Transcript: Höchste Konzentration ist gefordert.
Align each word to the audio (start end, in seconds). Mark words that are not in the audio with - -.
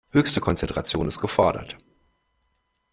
Höchste 0.13 0.41
Konzentration 0.41 1.07
ist 1.07 1.21
gefordert. 1.21 1.77